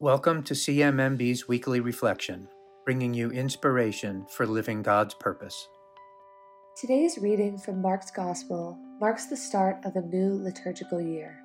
[0.00, 2.46] Welcome to CMMB's weekly reflection,
[2.84, 5.66] bringing you inspiration for living God's purpose.
[6.80, 11.40] Today's reading from Mark's Gospel marks the start of a new liturgical year.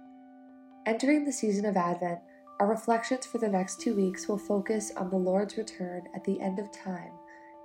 [0.86, 2.20] Entering the season of Advent,
[2.60, 6.40] our reflections for the next two weeks will focus on the Lord's return at the
[6.40, 7.14] end of time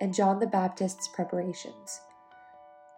[0.01, 2.01] and John the Baptist's preparations.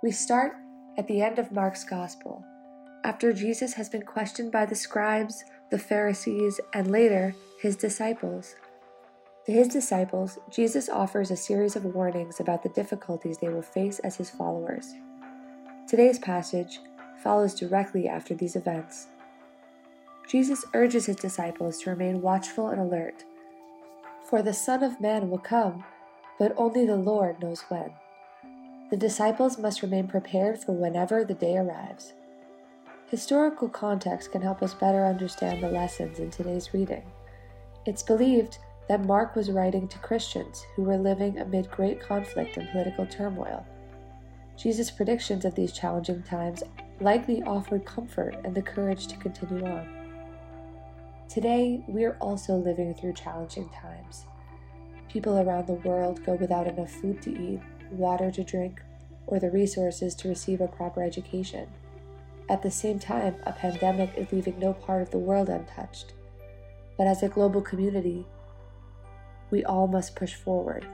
[0.00, 0.52] We start
[0.96, 2.45] at the end of Mark's Gospel,
[3.02, 8.56] after Jesus has been questioned by the scribes, the Pharisees, and later his disciples.
[9.45, 13.98] To his disciples, Jesus offers a series of warnings about the difficulties they will face
[13.98, 14.95] as his followers.
[15.86, 16.80] Today's passage
[17.23, 19.09] follows directly after these events.
[20.27, 23.24] Jesus urges his disciples to remain watchful and alert.
[24.24, 25.84] For the Son of Man will come,
[26.38, 27.91] but only the Lord knows when.
[28.91, 32.14] The disciples must remain prepared for whenever the day arrives.
[33.11, 37.02] Historical context can help us better understand the lessons in today's reading.
[37.87, 38.59] It's believed
[38.89, 43.64] that Mark was writing to Christians who were living amid great conflict and political turmoil.
[44.56, 46.62] Jesus' predictions of these challenging times
[47.00, 49.89] likely offered comfort and the courage to continue on.
[51.28, 54.27] Today, we're also living through challenging times.
[55.09, 58.83] People around the world go without enough food to eat, water to drink,
[59.27, 61.69] or the resources to receive a proper education.
[62.50, 66.12] At the same time, a pandemic is leaving no part of the world untouched.
[67.01, 68.27] But as a global community,
[69.51, 70.87] we all must push forward.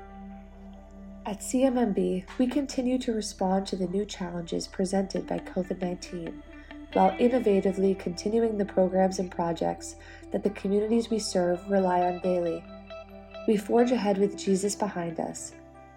[1.27, 6.45] At CMMB, we continue to respond to the new challenges presented by COVID 19
[6.93, 9.97] while innovatively continuing the programs and projects
[10.31, 12.63] that the communities we serve rely on daily.
[13.49, 15.55] We forge ahead with Jesus behind us.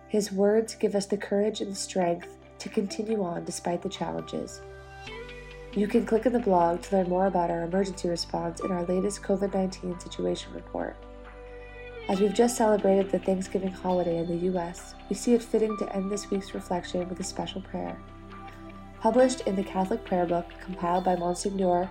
[0.08, 4.60] His words give us the courage and strength to continue on despite the challenges.
[5.80, 8.84] You can click on the blog to learn more about our emergency response in our
[8.84, 10.98] latest COVID 19 situation report.
[12.10, 15.96] As we've just celebrated the Thanksgiving holiday in the U.S., we see it fitting to
[15.96, 17.98] end this week's reflection with a special prayer.
[19.00, 21.90] Published in the Catholic Prayer Book compiled by Monsignor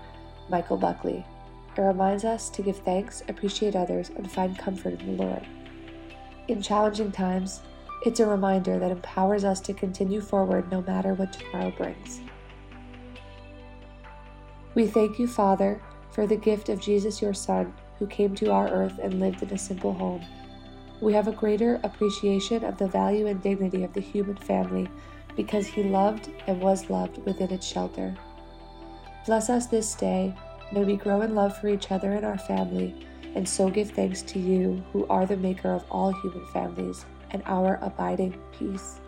[0.50, 1.24] Michael Buckley,
[1.74, 5.46] it reminds us to give thanks, appreciate others, and find comfort in the Lord.
[6.48, 7.62] In challenging times,
[8.04, 12.20] it's a reminder that empowers us to continue forward no matter what tomorrow brings.
[14.78, 18.68] We thank you, Father, for the gift of Jesus, your Son, who came to our
[18.68, 20.24] earth and lived in a simple home.
[21.00, 24.88] We have a greater appreciation of the value and dignity of the human family
[25.34, 28.16] because he loved and was loved within its shelter.
[29.26, 30.32] Bless us this day.
[30.70, 34.22] May we grow in love for each other and our family, and so give thanks
[34.22, 39.00] to you, who are the maker of all human families and our abiding peace.